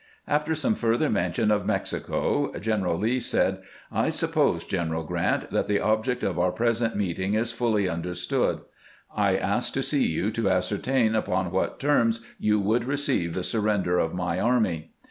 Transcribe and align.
After 0.27 0.55
some 0.55 0.73
further 0.73 1.11
mention 1.11 1.51
of 1.51 1.67
Mexico, 1.67 2.51
General 2.59 2.97
Lee 2.97 3.19
said:" 3.19 3.59
I 3.91 4.09
suppose. 4.09 4.63
General 4.63 5.03
Grant, 5.03 5.51
that 5.51 5.67
the 5.67 5.79
object 5.79 6.23
of 6.23 6.39
our 6.39 6.51
present 6.51 6.95
meeting 6.95 7.35
is 7.35 7.51
fully 7.51 7.87
under 7.87 8.15
stood. 8.15 8.61
I 9.15 9.37
asked 9.37 9.75
to 9.75 9.83
see 9.83 10.07
you 10.07 10.31
to 10.31 10.49
ascertain 10.49 11.13
upon 11.13 11.51
what 11.51 11.79
terms 11.79 12.21
you 12.39 12.59
would 12.61 12.85
receive 12.85 13.35
the 13.35 13.43
surrender 13.43 13.99
of 13.99 14.15
my 14.15 14.39
army." 14.39 14.89